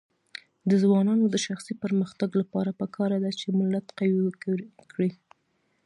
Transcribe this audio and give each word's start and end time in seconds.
د 0.69 0.71
ځوانانو 0.83 1.25
د 1.29 1.35
شخصي 1.45 1.73
پرمختګ 1.83 2.29
لپاره 2.41 2.77
پکار 2.81 3.11
ده 3.23 3.31
چې 3.39 3.47
ملت 3.59 3.85
قوي 3.97 4.21
کړي. 4.93 5.11